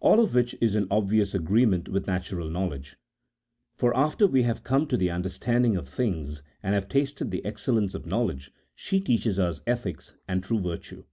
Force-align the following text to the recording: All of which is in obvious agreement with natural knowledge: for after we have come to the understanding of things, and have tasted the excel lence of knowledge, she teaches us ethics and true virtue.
All 0.00 0.18
of 0.18 0.34
which 0.34 0.56
is 0.60 0.74
in 0.74 0.88
obvious 0.90 1.32
agreement 1.32 1.88
with 1.88 2.08
natural 2.08 2.50
knowledge: 2.50 2.96
for 3.76 3.96
after 3.96 4.26
we 4.26 4.42
have 4.42 4.64
come 4.64 4.84
to 4.88 4.96
the 4.96 5.12
understanding 5.12 5.76
of 5.76 5.88
things, 5.88 6.42
and 6.60 6.74
have 6.74 6.88
tasted 6.88 7.30
the 7.30 7.46
excel 7.46 7.74
lence 7.76 7.94
of 7.94 8.04
knowledge, 8.04 8.50
she 8.74 8.98
teaches 9.00 9.38
us 9.38 9.62
ethics 9.68 10.16
and 10.26 10.42
true 10.42 10.58
virtue. 10.58 11.04